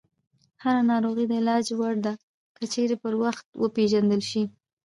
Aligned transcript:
هره 0.63 0.81
ناروغي 0.91 1.25
د 1.27 1.31
علاج 1.41 1.65
وړ 1.79 1.95
ده، 2.05 2.13
که 2.57 2.63
چیرې 2.73 2.95
پر 3.03 3.13
وخت 3.23 3.45
وپېژندل 3.63 4.21
شي. 4.29 4.43